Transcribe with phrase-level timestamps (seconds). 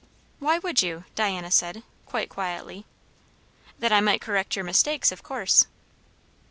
[0.39, 2.87] "Why would you?" Diana said, quite quietly.
[3.77, 5.67] "That I might correct your mistakes, of course."